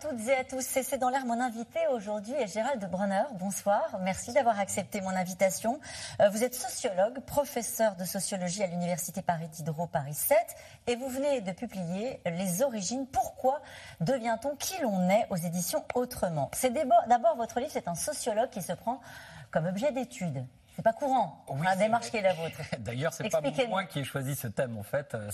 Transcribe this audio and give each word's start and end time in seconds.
Toutes 0.00 0.28
et 0.28 0.36
à 0.36 0.44
tous. 0.44 0.60
C'est 0.60 0.98
dans 0.98 1.08
l'air 1.08 1.26
mon 1.26 1.40
invité 1.40 1.80
aujourd'hui 1.90 2.34
est 2.34 2.46
Gérald 2.46 2.88
Brunner. 2.90 3.24
Bonsoir. 3.34 3.98
Merci 4.02 4.32
d'avoir 4.32 4.60
accepté 4.60 5.00
mon 5.00 5.10
invitation. 5.10 5.80
Euh, 6.20 6.28
vous 6.28 6.44
êtes 6.44 6.54
sociologue, 6.54 7.20
professeur 7.20 7.96
de 7.96 8.04
sociologie 8.04 8.62
à 8.62 8.68
l'Université 8.68 9.22
Paris 9.22 9.48
Diderot 9.48 9.88
Paris 9.88 10.14
7 10.14 10.38
et 10.86 10.96
vous 10.96 11.08
venez 11.08 11.40
de 11.40 11.52
publier 11.52 12.20
Les 12.26 12.62
origines. 12.62 13.06
Pourquoi 13.06 13.60
devient-on 14.00 14.54
qui 14.56 14.80
l'on 14.82 15.08
est 15.10 15.26
aux 15.30 15.36
éditions 15.36 15.84
Autrement? 15.94 16.50
C'est 16.54 16.72
d'abord 16.72 17.36
votre 17.36 17.58
livre, 17.58 17.72
c'est 17.72 17.88
un 17.88 17.96
sociologue 17.96 18.50
qui 18.50 18.62
se 18.62 18.72
prend 18.72 19.00
comme 19.50 19.66
objet 19.66 19.90
d'étude. 19.90 20.44
C'est 20.78 20.84
pas 20.84 20.92
courant. 20.92 21.44
la 21.64 21.74
démarche 21.74 22.08
qui 22.08 22.18
est 22.18 22.22
la 22.22 22.34
vôtre. 22.34 22.60
D'ailleurs, 22.78 23.12
c'est 23.12 23.28
pas 23.28 23.40
moi 23.68 23.82
qui 23.82 23.98
ai 23.98 24.04
choisi 24.04 24.36
ce 24.36 24.46
thème. 24.46 24.78
En 24.78 24.84
fait, 24.84 25.12
euh, 25.16 25.28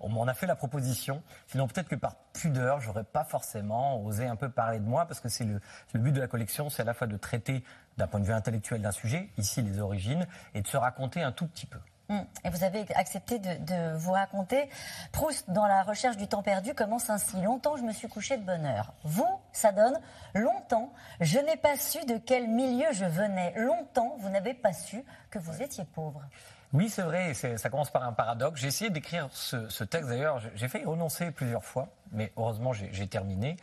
on 0.00 0.08
m'en 0.08 0.26
a 0.26 0.32
fait 0.32 0.46
la 0.46 0.56
proposition. 0.56 1.22
Sinon, 1.48 1.68
peut-être 1.68 1.90
que 1.90 1.96
par 1.96 2.16
pudeur, 2.32 2.80
j'aurais 2.80 3.04
pas 3.04 3.22
forcément 3.22 4.02
osé 4.02 4.24
un 4.24 4.36
peu 4.36 4.48
parler 4.48 4.78
de 4.78 4.86
moi, 4.86 5.04
parce 5.04 5.20
que 5.20 5.28
c'est 5.28 5.44
le, 5.44 5.60
le 5.92 6.00
but 6.00 6.12
de 6.12 6.20
la 6.20 6.28
collection, 6.28 6.70
c'est 6.70 6.80
à 6.80 6.86
la 6.86 6.94
fois 6.94 7.06
de 7.06 7.18
traiter 7.18 7.62
d'un 7.98 8.06
point 8.06 8.20
de 8.20 8.24
vue 8.24 8.32
intellectuel 8.32 8.80
d'un 8.80 8.90
sujet, 8.90 9.28
ici 9.36 9.60
les 9.60 9.80
origines, 9.80 10.26
et 10.54 10.62
de 10.62 10.66
se 10.66 10.78
raconter 10.78 11.22
un 11.22 11.30
tout 11.30 11.46
petit 11.46 11.66
peu. 11.66 11.78
Hum. 12.08 12.24
Et 12.44 12.50
vous 12.50 12.62
avez 12.62 12.86
accepté 12.94 13.38
de, 13.40 13.96
vous 13.96 14.12
raconter. 14.12 14.68
Proust, 15.12 15.50
dans 15.50 15.66
la 15.66 15.82
recherche 15.82 16.16
du 16.16 16.28
temps 16.28 16.42
perdu, 16.42 16.72
commence 16.72 17.10
ainsi. 17.10 17.40
Longtemps, 17.42 17.76
je 17.76 17.82
me 17.82 17.92
suis 17.92 18.08
couché 18.08 18.36
de 18.36 18.44
bonne 18.44 18.64
heure. 18.64 18.92
Vous, 19.02 19.40
ça 19.52 19.72
donne 19.72 19.98
longtemps, 20.34 20.92
je 21.20 21.38
n'ai 21.38 21.56
pas 21.56 21.76
su 21.76 22.04
de 22.06 22.18
quel 22.18 22.48
milieu 22.48 22.86
je 22.92 23.04
venais. 23.04 23.52
Longtemps, 23.56 24.16
vous 24.18 24.28
n'avez 24.28 24.54
pas 24.54 24.72
su 24.72 25.04
que 25.30 25.38
vous 25.38 25.62
étiez 25.62 25.84
pauvre. 25.84 26.22
Oui, 26.72 26.88
c'est 26.88 27.02
vrai, 27.02 27.32
ça 27.34 27.70
commence 27.70 27.90
par 27.90 28.02
un 28.02 28.12
paradoxe. 28.12 28.60
J'ai 28.60 28.68
essayé 28.68 28.90
d'écrire 28.90 29.28
ce, 29.32 29.68
ce 29.68 29.84
texte, 29.84 30.08
d'ailleurs, 30.08 30.40
j'ai 30.54 30.68
fait 30.68 30.84
renoncer 30.84 31.30
plusieurs 31.30 31.64
fois, 31.64 31.88
mais 32.12 32.32
heureusement, 32.36 32.72
j'ai 32.72 33.06
terminé 33.06 33.56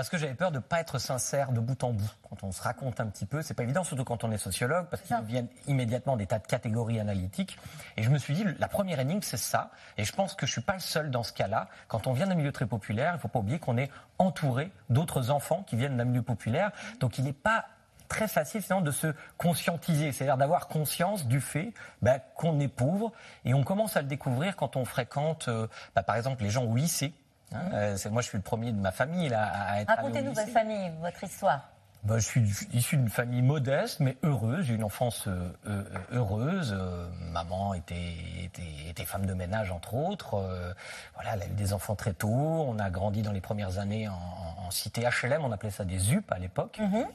parce 0.00 0.08
que 0.08 0.16
j'avais 0.16 0.32
peur 0.32 0.50
de 0.50 0.56
ne 0.56 0.62
pas 0.62 0.80
être 0.80 0.98
sincère 0.98 1.52
de 1.52 1.60
bout 1.60 1.84
en 1.84 1.92
bout. 1.92 2.10
Quand 2.30 2.42
on 2.42 2.52
se 2.52 2.62
raconte 2.62 3.00
un 3.00 3.06
petit 3.08 3.26
peu, 3.26 3.42
c'est 3.42 3.52
pas 3.52 3.64
évident, 3.64 3.84
surtout 3.84 4.04
quand 4.04 4.24
on 4.24 4.32
est 4.32 4.38
sociologue, 4.38 4.86
parce 4.86 5.02
qu'il 5.02 5.14
viennent 5.26 5.48
immédiatement 5.66 6.16
des 6.16 6.24
tas 6.24 6.38
de 6.38 6.46
catégories 6.46 6.98
analytiques. 6.98 7.58
Et 7.98 8.02
je 8.02 8.08
me 8.08 8.16
suis 8.16 8.32
dit, 8.32 8.46
la 8.58 8.68
première 8.68 8.98
énigme, 8.98 9.20
c'est 9.20 9.36
ça. 9.36 9.70
Et 9.98 10.04
je 10.06 10.12
pense 10.14 10.34
que 10.34 10.46
je 10.46 10.52
suis 10.52 10.62
pas 10.62 10.72
le 10.72 10.80
seul 10.80 11.10
dans 11.10 11.22
ce 11.22 11.34
cas-là. 11.34 11.68
Quand 11.86 12.06
on 12.06 12.14
vient 12.14 12.26
d'un 12.26 12.34
milieu 12.34 12.50
très 12.50 12.64
populaire, 12.64 13.12
il 13.14 13.20
faut 13.20 13.28
pas 13.28 13.40
oublier 13.40 13.58
qu'on 13.58 13.76
est 13.76 13.90
entouré 14.16 14.72
d'autres 14.88 15.30
enfants 15.30 15.64
qui 15.64 15.76
viennent 15.76 15.98
d'un 15.98 16.06
milieu 16.06 16.22
populaire. 16.22 16.72
Donc 17.00 17.18
il 17.18 17.24
n'est 17.24 17.34
pas 17.34 17.66
très 18.08 18.26
facile 18.26 18.62
finalement 18.62 18.86
de 18.86 18.92
se 18.92 19.08
conscientiser, 19.36 20.12
c'est-à-dire 20.12 20.38
d'avoir 20.38 20.68
conscience 20.68 21.26
du 21.26 21.42
fait 21.42 21.74
bah, 22.00 22.20
qu'on 22.20 22.58
est 22.58 22.68
pauvre 22.68 23.12
et 23.44 23.52
on 23.52 23.64
commence 23.64 23.98
à 23.98 24.00
le 24.00 24.08
découvrir 24.08 24.56
quand 24.56 24.76
on 24.76 24.86
fréquente, 24.86 25.48
euh, 25.48 25.66
bah, 25.94 26.02
par 26.02 26.16
exemple, 26.16 26.42
les 26.42 26.48
gens 26.48 26.64
au 26.64 26.74
lycée. 26.74 27.12
Hein, 27.52 27.70
euh, 27.72 27.96
moi, 28.10 28.22
je 28.22 28.28
suis 28.28 28.38
le 28.38 28.42
premier 28.42 28.72
de 28.72 28.80
ma 28.80 28.92
famille 28.92 29.28
là, 29.28 29.44
à 29.44 29.80
être. 29.80 29.88
Racontez-nous 29.88 30.32
votre 30.32 30.48
famille, 30.48 30.90
votre 31.00 31.22
histoire. 31.24 31.68
Ben, 32.02 32.18
je 32.18 32.24
suis 32.24 32.40
issu 32.72 32.96
d'une 32.96 33.10
famille 33.10 33.42
modeste 33.42 34.00
mais 34.00 34.16
heureuse. 34.22 34.64
J'ai 34.64 34.74
une 34.74 34.84
enfance 34.84 35.26
euh, 35.26 35.52
euh, 35.66 35.84
heureuse. 36.12 36.74
maman 37.32 37.74
était, 37.74 38.14
était, 38.42 38.88
était, 38.88 39.04
femme 39.04 39.26
de 39.26 39.34
ménage 39.34 39.70
entre 39.70 39.94
autres. 39.94 40.30
voilà, 41.14 41.34
elle 41.34 41.42
a 41.42 41.46
eu 41.46 41.54
des 41.54 41.74
enfants 41.74 41.96
très 41.96 42.14
tôt. 42.14 42.28
On 42.28 42.78
a 42.78 42.88
grandi 42.88 43.20
dans 43.20 43.32
les 43.32 43.42
premières 43.42 43.78
années 43.78 44.08
en, 44.08 44.14
en 44.14 44.70
cité 44.70 45.02
HLM. 45.02 45.44
On 45.44 45.52
appelait 45.52 45.70
ça 45.70 45.84
des 45.84 46.14
UP 46.14 46.32
à 46.32 46.38
l'époque. 46.38 46.78
Mm-hmm. 46.80 47.06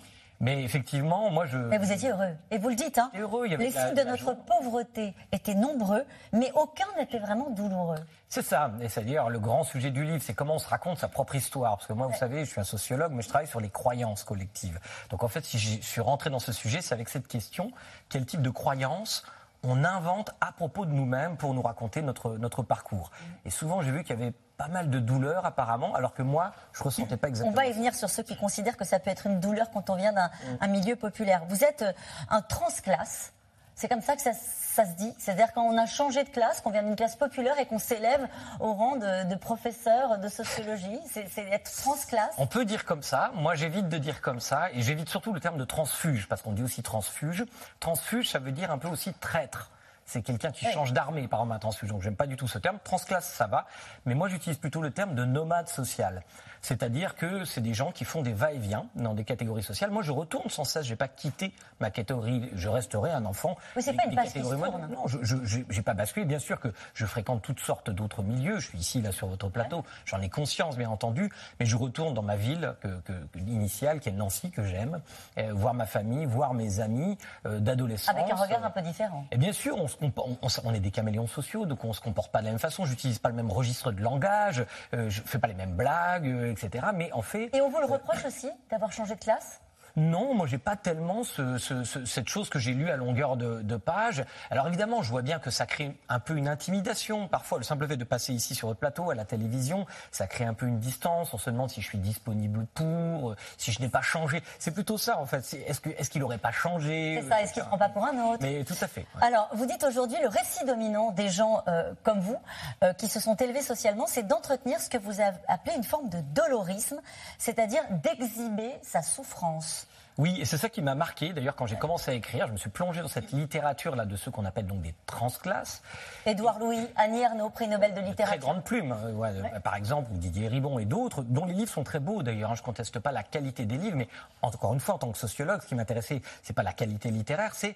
Mais 0.45 0.63
effectivement, 0.63 1.31
moi 1.31 1.47
je. 1.47 1.57
Mais 1.57 1.79
vous 1.79 1.91
étiez 1.91 2.11
heureux. 2.11 2.35
Et 2.51 2.59
vous 2.59 2.69
le 2.69 2.75
dites, 2.75 2.99
hein 2.99 3.09
heureux, 3.17 3.47
il 3.47 3.53
y 3.53 3.55
avait 3.55 3.63
Les 3.63 3.71
signes 3.71 3.95
de 3.95 4.03
notre 4.03 4.33
pauvreté 4.33 5.16
étaient 5.31 5.56
nombreux, 5.56 6.06
mais 6.33 6.51
aucun 6.53 6.85
n'était 7.00 7.17
vraiment 7.17 7.50
douloureux. 7.50 7.97
C'est 8.29 8.44
ça. 8.44 8.72
Et 8.79 8.88
c'est 8.88 9.03
dire 9.03 9.28
le 9.29 9.39
grand 9.39 9.63
sujet 9.63 9.89
du 9.89 10.03
livre, 10.03 10.22
c'est 10.22 10.35
comment 10.35 10.56
on 10.56 10.59
se 10.59 10.67
raconte 10.67 11.00
sa 11.00 11.07
propre 11.07 11.33
histoire. 11.33 11.78
Parce 11.78 11.88
que 11.88 11.94
moi, 11.94 12.06
vous 12.06 12.16
savez, 12.16 12.45
je 12.45 12.51
suis 12.51 12.61
un 12.61 12.66
sociologue, 12.66 13.11
mais 13.11 13.23
je 13.23 13.29
travaille 13.29 13.47
sur 13.47 13.59
les 13.59 13.69
croyances 13.69 14.23
collectives. 14.23 14.79
Donc 15.09 15.23
en 15.23 15.28
fait, 15.29 15.44
si 15.44 15.57
je 15.57 15.81
suis 15.81 16.01
rentré 16.01 16.29
dans 16.29 16.38
ce 16.38 16.51
sujet, 16.51 16.81
c'est 16.81 16.94
avec 16.94 17.09
cette 17.09 17.27
question 17.27 17.72
quel 18.09 18.27
type 18.27 18.44
de 18.44 18.51
croyances 18.51 19.23
on 19.65 19.83
invente 19.83 20.31
à 20.41 20.51
propos 20.51 20.85
de 20.85 20.91
nous-mêmes 20.91 21.37
pour 21.37 21.53
nous 21.53 21.61
raconter 21.61 22.01
notre, 22.01 22.37
notre 22.37 22.63
parcours. 22.63 23.11
Et 23.45 23.49
souvent, 23.49 23.81
j'ai 23.81 23.91
vu 23.91 24.03
qu'il 24.03 24.17
y 24.17 24.21
avait 24.21 24.33
pas 24.57 24.67
mal 24.67 24.89
de 24.89 24.99
douleurs 24.99 25.45
apparemment, 25.45 25.93
alors 25.95 26.13
que 26.13 26.21
moi, 26.21 26.51
je 26.73 26.83
ressentais 26.83 27.17
pas 27.17 27.27
exactement. 27.27 27.53
On 27.53 27.55
va 27.55 27.67
y 27.67 27.73
venir 27.73 27.93
sur 27.93 28.09
ceux 28.09 28.23
qui 28.23 28.37
considèrent 28.37 28.77
que 28.77 28.85
ça 28.85 28.99
peut 28.99 29.09
être 29.09 29.27
une 29.27 29.39
douleur 29.39 29.69
quand 29.71 29.89
on 29.89 29.95
vient 29.95 30.13
d'un 30.13 30.29
mm. 30.61 30.71
milieu 30.71 30.95
populaire. 30.95 31.43
Vous 31.49 31.63
êtes 31.63 31.81
euh, 31.81 31.93
un 32.29 32.41
transclasse. 32.41 33.33
C'est 33.75 33.90
comme 33.90 34.02
ça 34.02 34.16
que 34.16 34.22
ça, 34.22 34.34
se 34.34 34.96
dit. 34.97 35.13
C'est-à-dire 35.18 35.52
quand 35.53 35.63
on 35.63 35.78
a 35.78 35.86
changé 35.86 36.24
de 36.24 36.30
classe, 36.30 36.62
qu'on 36.62 36.72
vient 36.72 36.84
d'une 36.84 36.96
classe 36.96 37.16
populaire 37.16 37.59
et 37.59 37.66
qu'on 37.66 37.80
s'élève 37.80 38.28
au 38.59 38.74
rang 38.74 38.96
de, 38.96 39.36
professeur 39.36 40.18
de 40.18 40.28
sociologie. 40.30 41.00
C'est 41.12 41.41
être 41.52 41.72
transclasse. 41.72 42.34
On 42.38 42.47
peut 42.47 42.66
dire 42.66 42.86
comme 42.86 43.03
ça. 43.03 43.31
Moi, 43.36 43.56
j'évite 43.56 43.90
de 43.90 43.97
dire 43.97 44.22
comme 44.22 44.40
ça. 44.40 44.69
Et 44.74 44.81
j'évite 44.81 45.09
surtout 45.09 45.34
le 45.34 45.40
terme 45.40 45.58
de 45.58 45.66
transfuge, 45.66 46.28
parce 46.28 46.41
qu'on 46.41 46.53
dit 46.53 46.63
aussi 46.63 46.84
transfuge. 46.84 47.46
Transfuge, 47.80 48.30
ça 48.30 48.40
veut 48.40 48.52
dire 48.52 48.72
un 48.72 48.78
peu 48.78 48.88
aussi 48.88 49.13
traître 49.13 49.69
c'est 50.05 50.21
quelqu'un 50.21 50.51
qui 50.51 50.66
change 50.66 50.93
d'armée, 50.93 51.27
par 51.27 51.41
un 51.41 51.59
transfuge. 51.59 51.89
Donc, 51.89 52.01
j'aime 52.01 52.16
pas 52.16 52.27
du 52.27 52.35
tout 52.35 52.47
ce 52.47 52.59
terme. 52.59 52.77
Transclasse, 52.83 53.27
ça 53.33 53.47
va. 53.47 53.66
Mais 54.05 54.13
moi, 54.13 54.29
j'utilise 54.29 54.57
plutôt 54.57 54.81
le 54.81 54.91
terme 54.91 55.16
de 55.16 55.25
nomade 55.25 55.67
social. 55.67 56.23
C'est-à-dire 56.61 57.16
que 57.16 57.45
c'est 57.45 57.61
des 57.61 57.73
gens 57.73 57.91
qui 57.91 58.05
font 58.05 58.23
des 58.23 58.33
va-et-vient 58.33 58.88
dans 58.95 59.13
des 59.13 59.23
catégories 59.23 59.63
sociales. 59.63 59.91
Moi, 59.91 60.01
je 60.01 60.11
retourne 60.11 60.49
sans 60.49 60.63
cesse. 60.63 60.85
Je 60.85 60.91
n'ai 60.91 60.95
pas 60.95 61.07
quitté 61.07 61.53
ma 61.79 61.91
catégorie. 61.91 62.49
Je 62.55 62.69
resterai 62.69 63.11
un 63.11 63.25
enfant. 63.25 63.55
Mais 63.75 63.81
c'est 63.81 63.94
pas 63.94 64.05
une 64.05 64.15
catégorie 64.15 64.57
Non, 64.89 65.05
je 65.07 65.57
n'ai 65.57 65.81
pas 65.81 65.94
basculé. 65.94 66.25
Bien 66.25 66.39
sûr 66.39 66.59
que 66.59 66.69
je 66.94 67.05
fréquente 67.05 67.41
toutes 67.41 67.59
sortes 67.59 67.89
d'autres 67.89 68.23
milieux. 68.23 68.59
Je 68.59 68.67
suis 68.67 68.79
ici, 68.79 69.01
là, 69.01 69.11
sur 69.11 69.27
votre 69.27 69.49
plateau. 69.49 69.83
J'en 70.05 70.21
ai 70.21 70.29
conscience, 70.29 70.77
bien 70.77 70.89
entendu. 70.89 71.31
Mais 71.59 71.65
je 71.65 71.75
retourne 71.75 72.13
dans 72.13 72.23
ma 72.23 72.35
ville 72.35 72.75
que, 72.81 73.13
initiale, 73.38 73.99
qui 73.99 74.09
est 74.09 74.13
Nancy, 74.13 74.51
que 74.51 74.63
j'aime. 74.63 75.01
Euh, 75.38 75.51
voir 75.53 75.73
ma 75.73 75.85
famille, 75.85 76.25
voir 76.25 76.53
mes 76.53 76.79
amis 76.79 77.17
euh, 77.45 77.59
d'adolescence. 77.59 78.15
Avec 78.15 78.31
un 78.31 78.35
regard 78.35 78.63
un 78.63 78.71
peu 78.71 78.81
différent. 78.81 79.25
Et 79.31 79.38
bien 79.38 79.53
sûr, 79.53 79.77
on, 79.77 79.88
on, 80.01 80.73
est 80.73 80.79
des 80.79 80.91
caméléons 80.91 81.28
sociaux, 81.28 81.66
donc 81.66 81.83
on 81.83 81.94
se 81.94 82.01
comporte 82.01 82.31
pas 82.31 82.39
de 82.39 82.45
la 82.45 82.51
même 82.51 82.59
façon. 82.59 82.85
J'utilise 82.85 83.19
pas 83.19 83.29
le 83.29 83.35
même 83.35 83.51
registre 83.51 83.91
de 83.91 84.01
langage. 84.01 84.66
Euh, 84.94 85.09
je 85.09 85.22
fais 85.22 85.39
pas 85.39 85.47
les 85.47 85.53
mêmes 85.53 85.75
blagues 85.75 86.25
etc. 86.25 86.88
Mais 86.94 87.11
en 87.11 87.22
fait. 87.22 87.50
Et 87.53 87.61
on 87.61 87.69
vous 87.69 87.79
le 87.79 87.85
reproche 87.85 88.25
aussi 88.25 88.50
d'avoir 88.69 88.91
changé 88.91 89.16
de 89.16 89.19
classe? 89.19 89.61
Non, 89.97 90.33
moi 90.33 90.47
j'ai 90.47 90.57
pas 90.57 90.75
tellement 90.75 91.23
cette 91.23 92.28
chose 92.28 92.50
que 92.50 92.59
j'ai 92.59 92.73
lue 92.73 92.89
à 92.89 92.97
longueur 92.97 93.38
de, 93.38 93.61
de, 93.61 93.78
page. 93.78 94.23
Alors 94.50 94.67
évidemment, 94.67 95.01
je 95.01 95.09
vois 95.09 95.22
bien 95.22 95.39
que 95.39 95.50
ça 95.50 95.66
crée 95.66 95.95
un 96.09 96.19
peu 96.19 96.35
une 96.35 96.47
intimidation. 96.47 97.28
Parfois, 97.28 97.57
le 97.57 97.63
simple 97.63 97.88
fait 97.88 97.97
de 97.97 98.03
passer 98.03 98.33
ici 98.33 98.56
sur 98.56 98.67
le 98.69 98.75
plateau, 98.75 99.09
à 99.09 99.16
la 99.16 99.25
télévision, 99.25 99.85
ça 100.11 100.28
crée 100.28 100.45
un 100.45 100.53
peu 100.53 100.66
une 100.66 100.79
distance. 100.79 101.33
On 101.33 101.38
se 101.38 101.50
demande 101.50 101.69
si 101.69 101.81
je 101.81 101.88
suis 101.88 101.97
disponible 101.97 102.66
pour, 102.73 103.35
si 103.57 103.72
je 103.72 103.81
n'ai 103.81 103.89
pas 103.89 104.01
changé. 104.01 104.44
C'est 104.59 104.72
plutôt 104.72 104.97
ça 104.97 105.19
en 105.19 105.25
fait. 105.25 105.38
Est-ce 105.67 105.81
qu'il 105.81 105.94
est 105.94 106.16
n'aurait 106.19 106.38
pas 106.38 106.51
changé 106.51 107.19
C'est 107.22 107.29
ça. 107.29 107.41
Est-ce 107.41 107.53
qu'il 107.53 107.63
ne 107.63 107.67
prend 107.67 107.77
pas 107.77 107.89
pour 107.89 108.06
un 108.06 108.17
autre 108.31 108.39
Mais 108.41 108.63
tout 108.63 108.75
à 108.81 108.88
fait. 108.88 109.06
Alors, 109.22 109.50
vous 109.53 109.66
dites 109.66 109.83
aujourd'hui 109.83 110.17
le 110.22 110.27
récit 110.27 110.66
dominant 110.66 111.12
des 111.12 111.29
gens 111.29 111.63
euh, 111.67 111.94
comme 112.03 112.19
vous, 112.19 112.38
euh, 112.83 112.94
qui 112.94 113.07
se 113.07 113.19
sont 113.19 113.35
élevés 113.35 113.62
socialement, 113.62 114.07
c'est 114.07 114.23
d'entretenir 114.23 114.79
ce 114.79 114.89
que 114.89 114.97
vous 114.97 115.22
avez 115.22 115.38
appelé 115.47 115.75
une 115.75 115.83
forme 115.83 116.09
de 116.09 116.19
dolorisme, 116.33 117.00
c'est-à-dire 117.38 117.81
d'exhiber 118.03 118.73
sa 118.81 119.01
souffrance. 119.01 119.84
Oui, 120.17 120.39
et 120.39 120.45
c'est 120.45 120.57
ça 120.57 120.69
qui 120.69 120.81
m'a 120.81 120.95
marqué. 120.95 121.33
D'ailleurs, 121.33 121.55
quand 121.55 121.67
j'ai 121.67 121.75
commencé 121.75 122.11
à 122.11 122.13
écrire, 122.13 122.47
je 122.47 122.53
me 122.53 122.57
suis 122.57 122.69
plongé 122.69 123.01
dans 123.01 123.07
cette 123.09 123.31
littérature-là 123.31 124.05
de 124.05 124.15
ceux 124.15 124.31
qu'on 124.31 124.45
appelle 124.45 124.65
donc 124.65 124.81
des 124.81 124.95
transclasses. 125.05 125.81
Édouard 126.25 126.59
Louis, 126.59 126.87
Annie 126.95 127.21
Ernaux, 127.21 127.49
prix 127.49 127.67
Nobel 127.67 127.93
de 127.93 127.99
littérature. 127.99 128.27
Très 128.27 128.37
grande 128.37 128.63
plume, 128.63 128.93
hein, 128.93 129.59
par 129.63 129.75
exemple, 129.75 130.11
Didier 130.13 130.47
Ribon 130.47 130.79
et 130.79 130.85
d'autres, 130.85 131.21
dont 131.23 131.45
les 131.45 131.53
livres 131.53 131.71
sont 131.71 131.83
très 131.83 132.00
beaux 132.00 132.23
d'ailleurs. 132.23 132.51
Hein. 132.51 132.56
je 132.56 132.62
ne 132.62 132.65
conteste 132.65 133.00
pas 133.00 133.12
la 133.12 133.23
qualité 133.23 133.65
des 133.65 133.77
livres, 133.77 133.97
mais 133.97 134.07
encore 134.41 134.73
une 134.73 134.79
fois, 134.79 134.95
en 134.95 135.00
tant 135.00 135.12
que 135.12 135.17
sociologue, 135.17 135.62
ce 135.62 135.67
qui 135.67 135.75
m'intéressait, 135.75 136.21
c'est 136.44 136.53
pas 136.53 136.63
la 136.63 136.73
qualité 136.73 137.11
littéraire, 137.11 137.53
c'est 137.53 137.75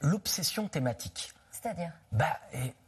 l'obsession 0.00 0.68
thématique. 0.68 1.32
C'est-à-dire? 1.50 1.92
Bah, 2.12 2.40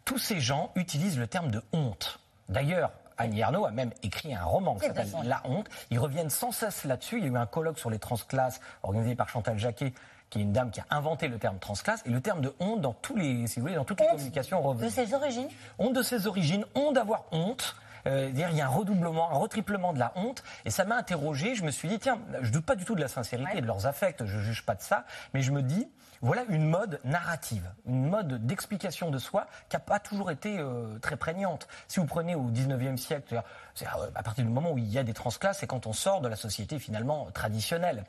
Tous 0.04 0.18
ces 0.18 0.40
gens 0.40 0.70
utilisent 0.74 1.18
le 1.18 1.26
terme 1.26 1.50
de 1.50 1.62
honte. 1.72 2.18
D'ailleurs, 2.48 2.92
Annie 3.18 3.40
Ernaux 3.40 3.66
a 3.66 3.70
même 3.70 3.90
écrit 4.02 4.34
un 4.34 4.44
roman 4.44 4.74
qui 4.74 4.86
s'appelle 4.86 5.08
La 5.24 5.42
honte. 5.44 5.68
Ils 5.90 5.98
reviennent 5.98 6.30
sans 6.30 6.52
cesse 6.52 6.84
là-dessus. 6.84 7.18
Il 7.18 7.24
y 7.24 7.28
a 7.28 7.30
eu 7.30 7.36
un 7.36 7.46
colloque 7.46 7.78
sur 7.78 7.90
les 7.90 7.98
transclasses 7.98 8.60
organisé 8.82 9.14
par 9.14 9.28
Chantal 9.28 9.58
Jacquet 9.58 9.92
qui 10.30 10.40
est 10.40 10.42
une 10.42 10.52
dame 10.52 10.70
qui 10.70 10.80
a 10.80 10.86
inventé 10.90 11.28
le 11.28 11.38
terme 11.38 11.58
transclasse 11.58 12.02
et 12.06 12.10
le 12.10 12.20
terme 12.20 12.40
de 12.40 12.52
honte 12.58 12.80
dans 12.80 12.92
tous 12.92 13.16
les, 13.16 13.46
si 13.46 13.60
vous 13.60 13.66
voulez, 13.66 13.76
dans 13.76 13.84
toutes 13.84 14.00
les 14.00 14.06
communications 14.06 14.60
revient. 14.60 14.84
De 14.84 14.88
ses 14.88 15.14
origines 15.14 15.48
Honte 15.78 15.92
de 15.94 16.02
ses 16.02 16.26
origines, 16.26 16.64
honte 16.74 16.94
d'avoir 16.94 17.24
honte. 17.30 17.76
Euh, 18.06 18.30
il 18.32 18.38
y 18.38 18.60
a 18.60 18.66
un 18.66 18.68
redoublement, 18.68 19.30
un 19.30 19.36
retriplement 19.36 19.92
de 19.92 19.98
la 19.98 20.12
honte. 20.16 20.42
Et 20.64 20.70
ça 20.70 20.84
m'a 20.84 20.96
interrogé. 20.96 21.54
Je 21.54 21.64
me 21.64 21.70
suis 21.70 21.88
dit, 21.88 21.98
tiens, 21.98 22.18
je 22.42 22.50
doute 22.50 22.66
pas 22.66 22.74
du 22.74 22.84
tout 22.84 22.94
de 22.94 23.00
la 23.00 23.08
sincérité 23.08 23.58
et 23.58 23.60
de 23.60 23.66
leurs 23.66 23.86
affects. 23.86 24.24
Je 24.24 24.38
juge 24.40 24.66
pas 24.66 24.74
de 24.74 24.82
ça. 24.82 25.04
Mais 25.32 25.40
je 25.42 25.52
me 25.52 25.62
dis, 25.62 25.88
voilà 26.22 26.44
une 26.48 26.68
mode 26.68 27.00
narrative, 27.04 27.70
une 27.86 28.08
mode 28.08 28.46
d'explication 28.46 29.10
de 29.10 29.18
soi 29.18 29.46
qui 29.68 29.76
n'a 29.76 29.80
pas 29.80 29.98
toujours 29.98 30.30
été 30.30 30.58
euh, 30.58 30.98
très 31.00 31.16
prégnante. 31.16 31.68
Si 31.88 32.00
vous 32.00 32.06
prenez 32.06 32.34
au 32.34 32.50
19e 32.50 32.96
siècle, 32.96 33.42
c'est 33.74 33.86
à 33.86 34.22
partir 34.22 34.44
du 34.44 34.50
moment 34.50 34.72
où 34.72 34.78
il 34.78 34.86
y 34.86 34.98
a 34.98 35.04
des 35.04 35.14
transclasses, 35.14 35.58
c'est 35.58 35.66
quand 35.66 35.86
on 35.86 35.92
sort 35.92 36.20
de 36.20 36.28
la 36.28 36.36
société 36.36 36.78
finalement 36.78 37.30
traditionnelle. 37.32 38.04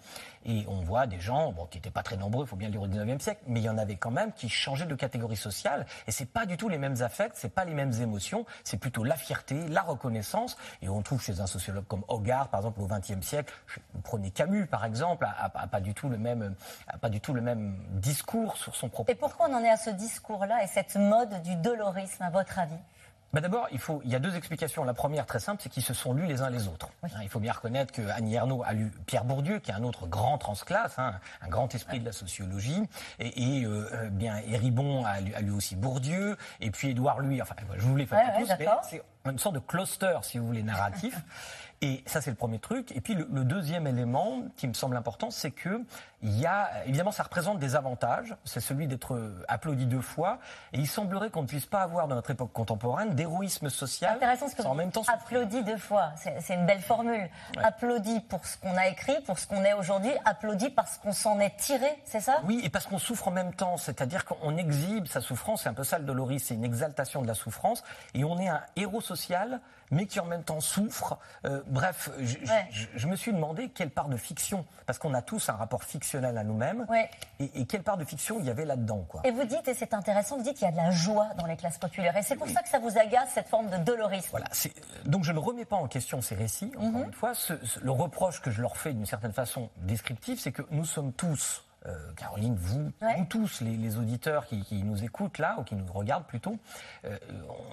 Et 0.45 0.65
on 0.67 0.81
voit 0.81 1.07
des 1.07 1.19
gens, 1.19 1.53
qui 1.71 1.77
n'étaient 1.77 1.89
pas 1.89 2.03
très 2.03 2.17
nombreux, 2.17 2.45
il 2.45 2.47
faut 2.47 2.55
bien 2.55 2.67
le 2.67 2.73
dire 2.73 2.81
au 2.81 2.87
19e 2.87 3.19
siècle, 3.19 3.41
mais 3.47 3.61
il 3.61 3.63
y 3.63 3.69
en 3.69 3.77
avait 3.77 3.95
quand 3.95 4.11
même 4.11 4.31
qui 4.33 4.47
changeaient 4.47 4.85
de 4.85 4.95
catégorie 4.95 5.35
sociale. 5.35 5.87
Et 6.07 6.11
c'est 6.11 6.27
pas 6.27 6.45
du 6.45 6.57
tout 6.57 6.69
les 6.69 6.77
mêmes 6.77 7.01
affects, 7.01 7.33
c'est 7.35 7.49
pas 7.49 7.65
les 7.65 7.73
mêmes 7.73 7.93
émotions, 7.93 8.45
c'est 8.63 8.77
plutôt 8.77 9.03
la 9.03 9.15
fierté, 9.15 9.67
la 9.67 9.81
reconnaissance. 9.81 10.57
Et 10.81 10.89
on 10.89 11.01
trouve 11.01 11.21
chez 11.21 11.39
un 11.39 11.47
sociologue 11.47 11.85
comme 11.87 12.03
Hogarth, 12.07 12.51
par 12.51 12.59
exemple, 12.59 12.81
au 12.81 12.87
20e 12.87 13.21
siècle, 13.21 13.53
vous 13.93 14.01
prenez 14.01 14.29
Camus, 14.29 14.67
par 14.67 14.85
exemple, 14.85 15.25
a, 15.25 15.49
pas 15.67 15.81
du 15.81 15.93
tout 15.93 16.09
le 16.09 16.17
même, 16.17 16.55
pas 17.01 17.09
du 17.09 17.19
tout 17.19 17.33
le 17.33 17.41
même 17.41 17.75
discours 17.95 18.57
sur 18.57 18.75
son 18.75 18.89
propos. 18.89 19.11
Et 19.11 19.15
pourquoi 19.15 19.47
on 19.49 19.53
en 19.53 19.63
est 19.63 19.69
à 19.69 19.77
ce 19.77 19.89
discours-là 19.89 20.63
et 20.63 20.67
cette 20.67 20.95
mode 20.95 21.41
du 21.41 21.55
dolorisme, 21.55 22.23
à 22.23 22.29
votre 22.29 22.59
avis? 22.59 22.79
Bah, 23.35 23.41
d'abord, 23.41 23.67
il, 23.73 23.79
faut, 23.79 24.01
il 24.05 24.11
y 24.11 24.15
a 24.15 24.19
deux 24.19 24.37
explications. 24.37 24.85
La 24.85 24.93
première, 24.93 25.25
très 25.25 25.39
simple, 25.39 25.61
c'est 25.61 25.67
qu'ils 25.67 25.83
se 25.83 25.93
sont 25.93 26.13
lus 26.13 26.25
les 26.25 26.41
uns 26.41 26.49
les 26.49 26.69
autres. 26.69 26.89
Hein, 27.03 27.09
il 27.21 27.27
faut 27.27 27.41
bien 27.41 27.51
reconnaître 27.51 27.91
que 27.91 28.01
Annie 28.15 28.35
Ernaux 28.35 28.63
a 28.65 28.71
lu 28.71 28.93
Pierre 29.07 29.25
Bourdieu, 29.25 29.59
qui 29.59 29.71
est 29.71 29.73
un 29.73 29.83
autre 29.83 30.07
grand 30.07 30.37
transclasse, 30.37 30.97
hein, 30.97 31.19
un 31.41 31.49
grand 31.49 31.75
esprit 31.75 31.99
de 31.99 32.05
la 32.05 32.13
sociologie. 32.13 32.81
Et, 33.19 33.59
et 33.59 33.65
euh, 33.65 33.89
euh, 33.91 34.09
bien, 34.09 34.37
Héribon 34.37 35.03
a 35.03 35.19
lu, 35.19 35.33
a 35.33 35.41
lu, 35.41 35.51
aussi 35.51 35.75
Bourdieu. 35.75 36.37
Et 36.61 36.71
puis 36.71 36.91
Édouard 36.91 37.19
Louis, 37.19 37.41
enfin, 37.41 37.55
je 37.75 37.81
voulais 37.81 38.05
faire 38.05 38.37
tous, 38.37 38.49
mais 38.57 38.67
c'est 38.89 39.01
une 39.29 39.39
sorte 39.39 39.55
de 39.55 39.59
cluster, 39.59 40.17
si 40.21 40.37
vous 40.37 40.47
voulez, 40.47 40.63
narratif. 40.63 41.19
Et 41.81 42.03
ça, 42.05 42.21
c'est 42.21 42.29
le 42.29 42.35
premier 42.35 42.59
truc. 42.59 42.91
Et 42.93 43.01
puis 43.01 43.15
le, 43.15 43.25
deuxième 43.43 43.85
élément 43.85 44.43
qui 44.55 44.67
me 44.67 44.73
semble 44.73 44.95
important, 44.95 45.29
c'est 45.29 45.51
que 45.51 45.83
il 46.25 46.39
y 46.39 46.47
a 46.47 46.71
évidemment, 46.87 47.11
ça 47.11 47.21
représente 47.21 47.59
des 47.59 47.75
avantages. 47.75 48.35
C'est 48.45 48.59
celui 48.59 48.87
d'être 48.87 49.17
applaudi 49.47 49.85
deux 49.85 50.01
fois. 50.01 50.39
Et 50.73 50.79
il 50.79 50.87
semblerait 50.87 51.29
qu'on 51.29 51.43
ne 51.43 51.47
puisse 51.47 51.67
pas 51.67 51.83
avoir 51.83 52.07
dans 52.07 52.15
notre 52.15 52.31
époque 52.31 52.51
contemporaine 52.51 53.13
d'héroïsme 53.13 53.69
social. 53.69 54.15
Intéressant 54.15 54.47
ce 54.47 54.55
que 54.55 54.63
en 54.63 54.73
même 54.73 54.91
temps 54.91 55.03
applaudi 55.07 55.63
deux 55.63 55.77
fois. 55.77 56.11
C'est 56.15 56.55
une 56.55 56.65
belle 56.65 56.81
formule. 56.81 57.29
Applaudi 57.63 58.21
pour 58.21 58.43
ce 58.45 58.57
qu'on 58.57 58.75
a 58.75 58.87
écrit, 58.87 59.21
pour 59.25 59.37
ce 59.37 59.45
qu'on 59.45 59.63
est 59.63 59.73
aujourd'hui. 59.73 60.11
Applaudi 60.25 60.69
parce 60.69 60.97
qu'on 60.97 61.13
s'en 61.13 61.39
est 61.39 61.55
tiré, 61.57 61.87
c'est 62.05 62.21
ça? 62.21 62.39
Oui, 62.45 62.59
et 62.63 62.69
parce 62.69 62.87
qu'on 62.87 62.97
souffre 62.97 63.27
en 63.27 63.31
même 63.31 63.53
temps. 63.53 63.77
C'est-à-dire 63.77 64.25
qu'on 64.25 64.57
exhibe 64.57 65.05
sa 65.05 65.21
souffrance. 65.21 65.63
C'est 65.63 65.69
un 65.69 65.73
peu 65.73 65.83
ça 65.83 65.99
le 65.99 66.05
dolorisme. 66.05 66.47
C'est 66.47 66.55
une 66.55 66.65
exaltation 66.65 67.21
de 67.21 67.27
la 67.27 67.35
souffrance. 67.35 67.83
Et 68.15 68.23
on 68.23 68.39
est 68.39 68.47
un 68.47 68.61
héros 68.75 69.01
social 69.01 69.59
mais 69.91 70.05
qui 70.05 70.19
en 70.19 70.25
même 70.25 70.43
temps 70.43 70.59
souffre. 70.59 71.17
Euh, 71.45 71.61
bref, 71.67 72.09
je, 72.19 73.07
me 73.07 73.15
suis 73.15 73.33
demandé 73.33 73.69
quelle 73.69 73.89
part 73.89 74.09
de 74.09 74.17
fiction, 74.17 74.65
parce 74.85 74.99
qu'on 74.99 75.13
a 75.13 75.21
tous 75.21 75.49
un 75.49 75.53
rapport 75.53 75.83
fictionnel 76.15 76.37
à 76.37 76.43
nous-mêmes, 76.43 76.85
et, 77.39 77.65
quelle 77.65 77.83
part 77.83 77.97
de 77.97 78.05
fiction 78.05 78.37
il 78.39 78.45
y 78.45 78.49
avait 78.49 78.65
là-dedans. 78.65 79.05
Et 79.23 79.31
vous 79.31 79.43
dites, 79.43 79.67
et 79.67 79.73
c'est 79.73 79.93
intéressant, 79.93 80.37
vous 80.37 80.43
dites 80.43 80.55
qu'il 80.55 80.65
y 80.65 80.69
a 80.69 80.71
de 80.71 80.77
la 80.77 80.91
joie 80.91 81.29
dans 81.37 81.45
les 81.45 81.57
classes 81.57 81.77
populaires, 81.77 82.15
et 82.15 82.23
c'est 82.23 82.35
pour 82.35 82.47
ça 82.47 82.61
que 82.61 82.69
ça 82.69 82.79
vous 82.79 82.97
agace, 82.97 83.29
cette 83.33 83.47
forme 83.47 83.69
de 83.69 83.77
dolorisme. 83.77 84.29
Voilà, 84.31 84.47
donc 85.05 85.23
je 85.23 85.31
ne 85.31 85.39
remets 85.39 85.65
pas 85.65 85.75
en 85.75 85.87
question 85.87 86.21
ces 86.21 86.35
récits, 86.35 86.71
encore 86.77 86.89
mhm. 86.89 87.05
une 87.05 87.13
fois. 87.13 87.33
le 87.81 87.91
reproche 87.91 88.41
que 88.41 88.51
je 88.51 88.61
leur 88.61 88.77
fais 88.77 88.93
d'une 88.93 89.05
certaine 89.05 89.33
façon 89.33 89.69
descriptive, 89.77 90.39
c'est 90.39 90.51
que 90.51 90.63
nous 90.71 90.85
sommes 90.85 91.11
tous 91.13 91.63
euh, 91.87 92.11
Caroline, 92.15 92.55
vous, 92.55 92.91
tous, 93.29 93.61
les, 93.61 93.97
auditeurs 93.97 94.45
qui, 94.47 94.83
nous 94.83 95.03
écoutent 95.03 95.37
là, 95.37 95.55
ou 95.59 95.63
qui 95.63 95.75
nous 95.75 95.91
regardent 95.91 96.25
plutôt, 96.25 96.57
euh, 97.05 97.17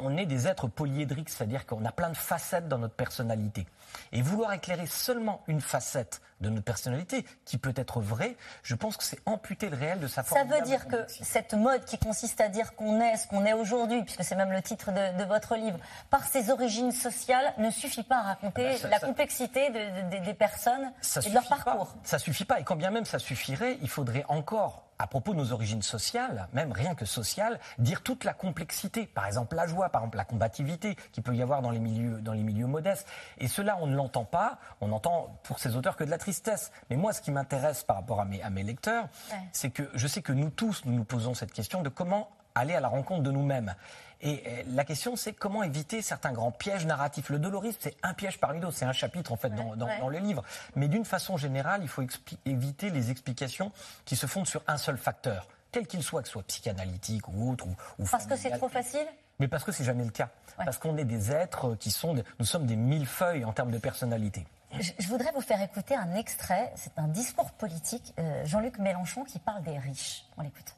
on 0.00 0.16
est 0.16 0.26
des 0.26 0.46
êtres 0.46 0.68
polyédriques, 0.68 1.30
c'est-à-dire 1.30 1.66
qu'on 1.66 1.84
a 1.84 1.92
plein 1.92 2.10
de 2.10 2.16
facettes 2.16 2.68
dans 2.68 2.78
notre 2.78 2.94
personnalité. 2.94 3.66
Et 4.12 4.22
vouloir 4.22 4.52
éclairer 4.52 4.86
seulement 4.86 5.42
une 5.46 5.60
facette 5.60 6.20
de 6.42 6.50
notre 6.50 6.64
personnalité, 6.64 7.24
qui 7.44 7.56
peut 7.56 7.72
être 7.76 8.00
vraie, 8.00 8.36
je 8.62 8.74
pense 8.74 8.96
que 8.96 9.04
c'est 9.04 9.20
amputer 9.26 9.70
le 9.70 9.76
réel 9.76 10.00
de 10.00 10.08
sa 10.08 10.22
forme. 10.22 10.40
Ça 10.48 10.56
veut 10.56 10.62
dire 10.62 10.88
que 10.88 10.96
cette 11.08 11.54
mode 11.54 11.84
qui 11.84 11.98
consiste 11.98 12.40
à 12.40 12.48
dire 12.48 12.74
qu'on 12.74 13.00
est 13.00 13.16
ce 13.16 13.28
qu'on 13.28 13.44
est 13.44 13.52
aujourd'hui, 13.52 14.02
puisque 14.02 14.24
c'est 14.24 14.34
même 14.34 14.50
le 14.50 14.60
titre 14.60 14.90
de, 14.92 15.24
votre 15.24 15.56
livre, 15.56 15.78
par 16.10 16.26
ses 16.26 16.50
origines 16.50 16.90
sociales, 16.90 17.54
ne 17.58 17.70
suffit 17.70 18.02
pas 18.02 18.18
à 18.18 18.22
raconter 18.22 18.72
ah 18.74 18.78
bah 18.82 18.88
la 18.90 18.98
complexité 18.98 19.70
des 19.70 20.34
personnes 20.34 20.92
et 21.24 21.28
de 21.28 21.34
leur 21.34 21.46
parcours. 21.46 21.94
Ça 22.02 22.18
suffit 22.18 22.44
pas. 22.44 22.58
Et 22.58 22.64
quand 22.64 22.76
bien 22.76 22.90
même 22.90 23.04
ça 23.04 23.20
suffirait, 23.20 23.78
il 23.80 23.88
faudrait 24.02 24.24
encore 24.28 24.82
à 24.98 25.06
propos 25.06 25.32
de 25.32 25.38
nos 25.38 25.52
origines 25.52 25.82
sociales, 25.82 26.48
même 26.52 26.72
rien 26.72 26.96
que 26.96 27.04
sociales, 27.04 27.60
dire 27.78 28.02
toute 28.02 28.24
la 28.24 28.34
complexité. 28.34 29.06
Par 29.06 29.26
exemple, 29.26 29.54
la 29.54 29.68
joie, 29.68 29.90
par 29.90 30.02
exemple, 30.02 30.16
la 30.16 30.24
combativité 30.24 30.96
qu'il 31.12 31.22
peut 31.22 31.36
y 31.36 31.40
avoir 31.42 31.62
dans 31.62 31.70
les 31.70 31.78
milieux, 31.78 32.20
dans 32.20 32.32
les 32.32 32.42
milieux 32.42 32.66
modestes. 32.66 33.06
Et 33.38 33.46
cela, 33.46 33.78
on 33.80 33.86
ne 33.86 33.94
l'entend 33.94 34.24
pas. 34.24 34.58
On 34.80 34.90
entend 34.90 35.38
pour 35.44 35.60
ces 35.60 35.76
auteurs 35.76 35.94
que 35.94 36.02
de 36.02 36.10
la 36.10 36.18
tristesse. 36.18 36.72
Mais 36.90 36.96
moi, 36.96 37.12
ce 37.12 37.20
qui 37.20 37.30
m'intéresse 37.30 37.84
par 37.84 37.94
rapport 37.94 38.20
à 38.20 38.24
mes, 38.24 38.42
à 38.42 38.50
mes 38.50 38.64
lecteurs, 38.64 39.06
c'est 39.52 39.70
que 39.70 39.88
je 39.94 40.06
sais 40.08 40.20
que 40.20 40.32
nous 40.32 40.50
tous, 40.50 40.84
nous 40.84 40.94
nous 40.94 41.04
posons 41.04 41.34
cette 41.34 41.52
question 41.52 41.82
de 41.82 41.88
comment 41.88 42.28
aller 42.54 42.74
à 42.74 42.80
la 42.80 42.88
rencontre 42.88 43.22
de 43.22 43.30
nous-mêmes. 43.30 43.74
Et 44.22 44.42
euh, 44.46 44.62
la 44.68 44.84
question, 44.84 45.16
c'est 45.16 45.32
comment 45.32 45.64
éviter 45.64 46.00
certains 46.00 46.32
grands 46.32 46.52
pièges 46.52 46.86
narratifs. 46.86 47.28
Le 47.28 47.40
dolorisme, 47.40 47.78
c'est 47.80 47.96
un 48.02 48.14
piège 48.14 48.38
parmi 48.38 48.60
d'autres. 48.60 48.76
C'est 48.76 48.84
un 48.84 48.92
chapitre, 48.92 49.32
en 49.32 49.36
fait, 49.36 49.50
dans, 49.50 49.74
dans, 49.74 50.08
le 50.08 50.18
livre. 50.18 50.44
Mais 50.76 50.86
d'une 50.88 51.04
façon 51.04 51.36
générale, 51.36 51.80
il 51.82 51.88
faut 51.88 52.04
éviter 52.46 52.90
les 52.90 53.10
explications 53.10 53.72
qui 54.04 54.14
se 54.14 54.26
fondent 54.26 54.46
sur 54.46 54.62
un 54.68 54.76
seul 54.76 54.96
facteur, 54.96 55.48
quel 55.72 55.88
qu'il 55.88 56.02
soit, 56.04 56.22
que 56.22 56.28
ce 56.28 56.32
soit 56.32 56.44
psychanalytique 56.44 57.26
ou 57.28 57.50
autre. 57.50 57.66
Ou, 57.98 58.04
parce 58.10 58.26
que 58.26 58.36
c'est 58.36 58.50
trop 58.50 58.68
facile? 58.68 59.06
Mais 59.40 59.48
parce 59.48 59.64
que 59.64 59.72
c'est 59.72 59.84
jamais 59.84 60.04
le 60.04 60.10
cas. 60.10 60.28
Parce 60.56 60.78
qu'on 60.78 60.96
est 60.96 61.04
des 61.04 61.32
êtres 61.32 61.74
qui 61.74 61.90
sont, 61.90 62.14
nous 62.38 62.44
sommes 62.44 62.66
des 62.66 62.76
millefeuilles 62.76 63.44
en 63.44 63.52
termes 63.52 63.72
de 63.72 63.78
personnalité. 63.78 64.46
Je, 64.78 65.08
voudrais 65.08 65.32
vous 65.32 65.40
faire 65.40 65.60
écouter 65.60 65.96
un 65.96 66.14
extrait. 66.14 66.72
C'est 66.76 66.98
un 66.98 67.08
discours 67.08 67.50
politique. 67.52 68.14
Euh, 68.18 68.44
Jean-Luc 68.46 68.78
Mélenchon 68.78 69.24
qui 69.24 69.38
parle 69.38 69.62
des 69.62 69.78
riches. 69.78 70.24
On 70.36 70.42
l'écoute. 70.42 70.76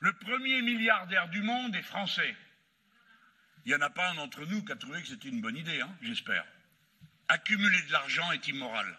Le 0.00 0.12
premier 0.12 0.62
milliardaire 0.62 1.28
du 1.28 1.42
monde 1.42 1.74
est 1.74 1.82
français. 1.82 2.36
Il 3.64 3.70
n'y 3.70 3.74
en 3.74 3.80
a 3.80 3.90
pas 3.90 4.10
un 4.10 4.14
d'entre 4.14 4.44
nous 4.46 4.64
qui 4.64 4.72
a 4.72 4.76
trouvé 4.76 5.00
que 5.02 5.08
c'était 5.08 5.28
une 5.28 5.40
bonne 5.40 5.56
idée, 5.56 5.80
hein, 5.80 5.96
j'espère. 6.02 6.44
Accumuler 7.28 7.82
de 7.82 7.92
l'argent 7.92 8.30
est 8.32 8.46
immoral. 8.48 8.98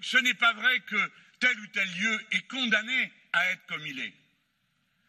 Ce 0.00 0.16
n'est 0.18 0.34
pas 0.34 0.52
vrai 0.52 0.80
que 0.80 1.10
tel 1.40 1.58
ou 1.58 1.66
tel 1.68 1.88
lieu 1.98 2.26
est 2.30 2.46
condamné 2.48 3.12
à 3.32 3.50
être 3.50 3.66
comme 3.66 3.86
il 3.86 3.98
est. 3.98 4.14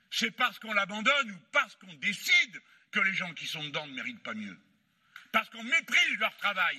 C'est 0.09 0.31
parce 0.31 0.57
qu'on 0.59 0.73
l'abandonne 0.73 1.31
ou 1.31 1.39
parce 1.51 1.75
qu'on 1.75 1.93
décide 1.95 2.61
que 2.91 2.99
les 3.01 3.13
gens 3.13 3.33
qui 3.33 3.45
sont 3.45 3.63
dedans 3.65 3.85
ne 3.85 3.93
méritent 3.93 4.23
pas 4.23 4.33
mieux. 4.33 4.57
Parce 5.31 5.49
qu'on 5.49 5.63
méprise 5.63 6.17
leur 6.19 6.35
travail, 6.37 6.77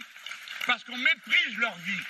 parce 0.67 0.83
qu'on 0.85 0.97
méprise 0.97 1.59
leur 1.59 1.77
vie. 1.77 2.05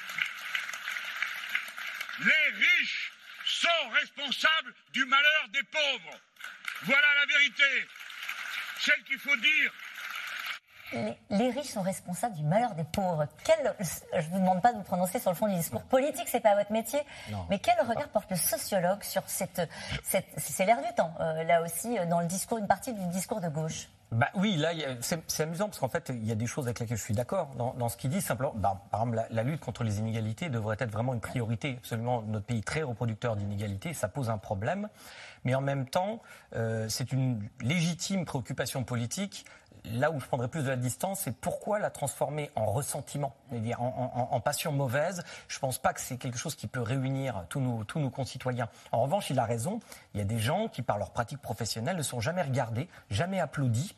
Les 2.20 2.48
riches 2.54 3.12
sont 3.48 3.88
responsables 4.00 4.74
du 4.92 5.04
malheur 5.04 5.48
des 5.52 5.62
pauvres. 5.64 6.18
Voilà 6.82 7.06
la 7.20 7.26
vérité, 7.26 7.88
celle 8.80 9.02
qu'il 9.04 9.18
faut 9.18 9.36
dire. 9.36 9.72
Les, 11.30 11.50
riches 11.50 11.66
sont 11.66 11.82
responsables 11.82 12.34
du 12.34 12.44
malheur 12.44 12.74
des 12.74 12.84
pauvres. 12.84 13.26
Quel, 13.44 13.74
je 13.78 14.16
ne 14.16 14.32
vous 14.32 14.38
demande 14.38 14.62
pas 14.62 14.72
de 14.72 14.78
vous 14.78 14.84
prononcer 14.84 15.18
sur 15.18 15.30
le 15.30 15.36
fond 15.36 15.46
du 15.46 15.54
discours 15.54 15.82
politique, 15.82 16.28
c'est 16.28 16.40
pas 16.40 16.54
votre 16.54 16.72
métier. 16.72 17.00
Mais 17.50 17.58
quel 17.58 17.78
regard 17.80 18.08
porte 18.08 18.30
le 18.30 18.36
sociologue 18.36 19.02
sur 19.02 19.22
cette, 19.26 19.68
c'est 20.02 20.64
l'air 20.64 20.80
du 20.80 20.94
temps, 20.94 21.12
euh, 21.20 21.42
là 21.44 21.62
aussi, 21.62 21.98
euh, 21.98 22.06
dans 22.06 22.20
le 22.20 22.26
discours, 22.26 22.58
une 22.58 22.66
partie 22.66 22.92
du 22.92 23.06
discours 23.08 23.40
de 23.40 23.48
gauche? 23.48 23.88
Bah 24.10 24.28
oui, 24.34 24.56
là, 24.56 24.70
c'est 25.00 25.42
amusant 25.42 25.66
parce 25.66 25.78
qu'en 25.78 25.88
fait, 25.88 26.10
il 26.14 26.26
y 26.26 26.32
a 26.32 26.34
des 26.34 26.46
choses 26.46 26.64
avec 26.64 26.80
lesquelles 26.80 26.96
je 26.96 27.02
suis 27.02 27.14
d'accord 27.14 27.54
dans, 27.56 27.88
ce 27.90 27.96
qu'il 27.98 28.08
dit. 28.08 28.22
Simplement, 28.22 28.54
bah, 28.56 28.82
par 28.90 29.02
exemple, 29.02 29.26
la, 29.30 29.42
lutte 29.42 29.60
contre 29.60 29.84
les 29.84 29.98
inégalités 29.98 30.48
devrait 30.48 30.76
être 30.78 30.90
vraiment 30.90 31.12
une 31.12 31.20
priorité. 31.20 31.74
Absolument, 31.78 32.22
notre 32.22 32.46
pays 32.46 32.62
très 32.62 32.82
reproducteur 32.82 33.36
d'inégalités, 33.36 33.92
ça 33.92 34.08
pose 34.08 34.30
un 34.30 34.38
problème. 34.38 34.88
Mais 35.44 35.54
en 35.54 35.60
même 35.60 35.86
temps, 35.86 36.22
euh, 36.56 36.88
c'est 36.88 37.12
une 37.12 37.42
légitime 37.60 38.24
préoccupation 38.24 38.82
politique 38.82 39.44
là 39.94 40.10
où 40.10 40.20
je 40.20 40.26
prendrais 40.26 40.48
plus 40.48 40.62
de 40.62 40.68
la 40.68 40.76
distance, 40.76 41.20
c'est 41.20 41.36
pourquoi 41.36 41.78
la 41.78 41.90
transformer 41.90 42.50
en 42.54 42.66
ressentiment, 42.66 43.34
en, 43.52 44.28
en, 44.30 44.40
passion 44.40 44.72
mauvaise. 44.72 45.22
Je 45.48 45.56
ne 45.56 45.60
pense 45.60 45.78
pas 45.78 45.92
que 45.92 46.00
c'est 46.00 46.16
quelque 46.16 46.38
chose 46.38 46.54
qui 46.54 46.66
peut 46.66 46.80
réunir 46.80 47.44
tous 47.48 47.60
nos, 47.60 47.84
tous 47.84 47.98
nos 47.98 48.10
concitoyens. 48.10 48.68
En 48.92 49.02
revanche, 49.02 49.30
il 49.30 49.38
a 49.38 49.44
raison. 49.44 49.80
Il 50.14 50.18
y 50.18 50.20
a 50.20 50.26
des 50.26 50.38
gens 50.38 50.68
qui, 50.68 50.82
par 50.82 50.98
leur 50.98 51.10
pratique 51.10 51.40
professionnelle, 51.40 51.96
ne 51.96 52.02
sont 52.02 52.20
jamais 52.20 52.42
regardés, 52.42 52.88
jamais 53.10 53.40
applaudis 53.40 53.94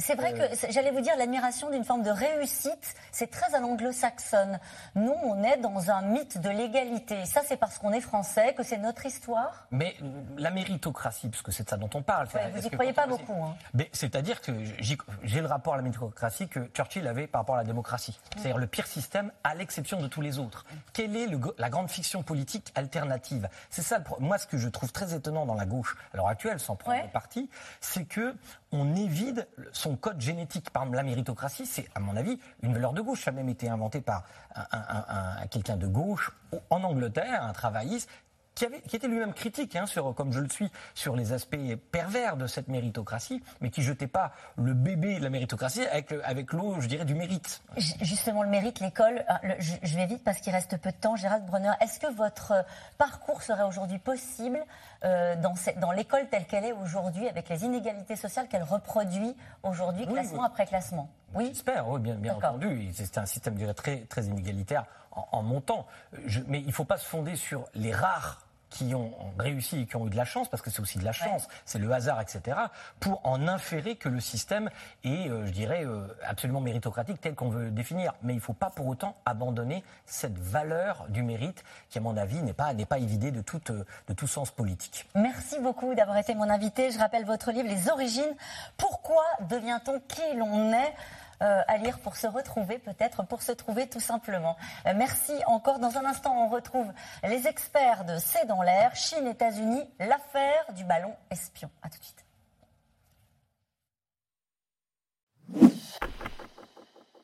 c'est 0.00 0.14
vrai 0.14 0.32
que, 0.32 0.40
euh. 0.40 0.70
j'allais 0.70 0.90
vous 0.90 1.00
dire, 1.00 1.16
l'admiration 1.16 1.70
d'une 1.70 1.84
forme 1.84 2.02
de 2.02 2.10
réussite, 2.10 2.94
c'est 3.12 3.30
très 3.30 3.54
à 3.54 3.60
l'anglo-saxonne. 3.60 4.58
Nous, 4.94 5.14
on 5.24 5.42
est 5.42 5.58
dans 5.58 5.90
un 5.90 6.02
mythe 6.02 6.38
de 6.38 6.48
l'égalité. 6.48 7.24
Ça, 7.26 7.42
c'est 7.44 7.56
parce 7.56 7.78
qu'on 7.78 7.92
est 7.92 8.00
français, 8.00 8.54
que 8.54 8.62
c'est 8.62 8.78
notre 8.78 9.06
histoire 9.06 9.66
Mais 9.70 9.96
la 10.36 10.50
méritocratie, 10.50 11.28
parce 11.28 11.42
que 11.42 11.52
c'est 11.52 11.64
de 11.64 11.68
ça 11.70 11.76
dont 11.76 11.90
on 11.94 12.02
parle. 12.02 12.28
vous 12.54 12.62
n'y 12.62 12.70
croyez 12.70 12.92
pas 12.92 13.06
beaucoup. 13.06 13.32
Hein. 13.44 13.56
C'est-à-dire 13.92 14.40
que 14.40 14.52
j'ai 14.80 15.40
le 15.40 15.46
rapport 15.46 15.74
à 15.74 15.76
la 15.76 15.82
méritocratie 15.82 16.48
que 16.48 16.60
Churchill 16.74 17.06
avait 17.06 17.26
par 17.26 17.42
rapport 17.42 17.56
à 17.56 17.58
la 17.58 17.64
démocratie. 17.64 18.18
Mm. 18.18 18.38
C'est-à-dire 18.38 18.58
le 18.58 18.66
pire 18.66 18.86
système 18.86 19.30
à 19.44 19.54
l'exception 19.54 20.00
de 20.00 20.08
tous 20.08 20.20
les 20.20 20.38
autres. 20.38 20.64
Quelle 20.92 21.16
est 21.16 21.28
la 21.58 21.70
grande 21.70 21.90
fiction 21.90 22.22
politique 22.22 22.72
alternative? 22.74 23.48
C'est 23.68 23.82
ça, 23.82 24.02
moi, 24.18 24.38
ce 24.38 24.46
que 24.46 24.56
je 24.56 24.68
trouve 24.68 24.92
très 24.92 25.14
étonnant 25.14 25.46
dans 25.46 25.54
la 25.54 25.66
gauche 25.66 25.96
à 26.12 26.16
l'heure 26.16 26.28
actuelle, 26.28 26.58
sans 26.58 26.76
prendre 26.76 27.08
parti, 27.10 27.48
c'est 27.80 28.04
que 28.04 28.34
on 28.72 28.94
évide 28.94 29.48
son 29.72 29.96
code 29.96 30.20
génétique. 30.20 30.70
Par 30.70 30.86
la 30.86 31.02
méritocratie, 31.02 31.66
c'est, 31.66 31.88
à 31.94 32.00
mon 32.00 32.16
avis, 32.16 32.38
une 32.62 32.72
valeur 32.72 32.92
de 32.92 33.00
gauche. 33.00 33.24
Ça 33.24 33.30
a 33.30 33.34
même 33.34 33.48
été 33.48 33.68
inventé 33.68 34.00
par 34.00 34.24
un, 34.54 35.46
quelqu'un 35.48 35.76
de 35.76 35.86
gauche 35.86 36.32
en 36.70 36.82
Angleterre, 36.82 37.44
un 37.44 37.52
travailliste. 37.52 38.08
Qui, 38.54 38.66
avait, 38.66 38.80
qui 38.80 38.96
était 38.96 39.08
lui-même 39.08 39.32
critique, 39.32 39.76
hein, 39.76 39.86
sur, 39.86 40.14
comme 40.14 40.32
je 40.32 40.40
le 40.40 40.48
suis, 40.48 40.70
sur 40.94 41.16
les 41.16 41.32
aspects 41.32 41.56
pervers 41.90 42.36
de 42.36 42.46
cette 42.46 42.68
méritocratie, 42.68 43.42
mais 43.60 43.70
qui 43.70 43.82
jetait 43.82 44.06
pas 44.06 44.32
le 44.56 44.74
bébé 44.74 45.18
de 45.18 45.24
la 45.24 45.30
méritocratie 45.30 45.86
avec, 45.86 46.12
avec 46.24 46.52
l'eau, 46.52 46.80
je 46.80 46.88
dirais, 46.88 47.04
du 47.04 47.14
mérite. 47.14 47.62
Justement, 47.76 48.42
le 48.42 48.48
mérite, 48.48 48.80
l'école, 48.80 49.24
euh, 49.44 49.54
je, 49.58 49.96
vais 49.96 50.06
vite 50.06 50.24
parce 50.24 50.40
qu'il 50.40 50.52
reste 50.52 50.76
peu 50.78 50.90
de 50.90 50.96
temps. 50.96 51.16
Gérald 51.16 51.44
Brunner, 51.46 51.72
est-ce 51.80 52.00
que 52.00 52.12
votre 52.12 52.64
parcours 52.98 53.42
serait 53.42 53.64
aujourd'hui 53.64 53.98
possible 53.98 54.60
euh, 55.04 55.36
dans, 55.36 55.54
dans 55.80 55.92
l'école 55.92 56.28
telle 56.28 56.46
qu'elle 56.46 56.64
est 56.64 56.72
aujourd'hui, 56.72 57.28
avec 57.28 57.48
les 57.48 57.64
inégalités 57.64 58.16
sociales 58.16 58.48
qu'elle 58.48 58.62
reproduit 58.62 59.34
aujourd'hui, 59.62 60.06
classement 60.06 60.44
après 60.44 60.66
classement? 60.66 61.08
Oui, 61.34 61.46
j'espère, 61.48 61.88
oui, 61.88 62.00
bien, 62.00 62.14
bien 62.16 62.34
entendu. 62.34 62.90
C'est 62.94 63.18
un 63.18 63.26
système 63.26 63.54
déjà 63.54 63.74
très, 63.74 63.98
très 64.08 64.24
inégalitaire 64.24 64.84
en, 65.12 65.26
en 65.32 65.42
montant. 65.42 65.86
Je, 66.26 66.40
mais 66.48 66.60
il 66.60 66.66
ne 66.68 66.72
faut 66.72 66.84
pas 66.84 66.98
se 66.98 67.06
fonder 67.06 67.36
sur 67.36 67.66
les 67.74 67.92
rares 67.92 68.46
qui 68.70 68.94
ont 68.94 69.12
réussi 69.36 69.80
et 69.80 69.86
qui 69.86 69.96
ont 69.96 70.06
eu 70.06 70.10
de 70.10 70.16
la 70.16 70.24
chance, 70.24 70.48
parce 70.48 70.62
que 70.62 70.70
c'est 70.70 70.78
aussi 70.80 71.00
de 71.00 71.04
la 71.04 71.10
chance, 71.10 71.48
c'est 71.64 71.80
le 71.80 71.90
hasard, 71.92 72.20
etc., 72.20 72.56
pour 73.00 73.20
en 73.26 73.48
inférer 73.48 73.96
que 73.96 74.08
le 74.08 74.20
système 74.20 74.70
est, 75.02 75.28
euh, 75.28 75.44
je 75.46 75.50
dirais, 75.50 75.84
euh, 75.84 76.06
absolument 76.24 76.60
méritocratique 76.60 77.20
tel 77.20 77.34
qu'on 77.34 77.48
veut 77.48 77.64
le 77.64 77.70
définir. 77.72 78.14
Mais 78.22 78.32
il 78.32 78.36
ne 78.36 78.40
faut 78.40 78.52
pas 78.52 78.70
pour 78.70 78.86
autant 78.86 79.16
abandonner 79.26 79.82
cette 80.06 80.38
valeur 80.38 81.06
du 81.08 81.24
mérite 81.24 81.64
qui, 81.88 81.98
à 81.98 82.00
mon 82.00 82.16
avis, 82.16 82.40
n'est 82.42 82.52
pas, 82.52 82.72
n'est 82.72 82.86
pas 82.86 82.98
évidée 83.00 83.32
de, 83.32 83.40
toute, 83.40 83.72
de 83.72 84.12
tout 84.14 84.28
sens 84.28 84.52
politique. 84.52 85.04
Merci 85.16 85.58
beaucoup 85.58 85.92
d'avoir 85.96 86.18
été 86.18 86.36
mon 86.36 86.48
invité. 86.48 86.92
Je 86.92 86.98
rappelle 87.00 87.24
votre 87.24 87.50
livre 87.50 87.68
Les 87.68 87.88
origines. 87.90 88.36
Pourquoi 88.76 89.24
devient-on 89.48 89.98
qui 90.06 90.36
l'on 90.36 90.72
est? 90.72 90.76
euh, 90.76 91.19
à 91.40 91.76
lire 91.76 91.98
pour 92.00 92.16
se 92.16 92.26
retrouver, 92.26 92.78
peut-être 92.78 93.24
pour 93.24 93.42
se 93.42 93.52
trouver 93.52 93.88
tout 93.88 94.00
simplement. 94.00 94.56
Euh, 94.86 94.92
merci 94.96 95.32
encore. 95.46 95.78
Dans 95.78 95.96
un 95.96 96.04
instant, 96.04 96.34
on 96.44 96.48
retrouve 96.48 96.92
les 97.22 97.46
experts 97.46 98.04
de 98.04 98.18
C'est 98.18 98.46
dans 98.46 98.62
l'air, 98.62 98.94
Chine, 98.94 99.26
États-Unis, 99.26 99.88
l'affaire 99.98 100.72
du 100.74 100.84
ballon 100.84 101.14
espion. 101.30 101.70
À 101.82 101.88
tout 101.88 101.98
de 101.98 102.04
suite. 102.04 102.29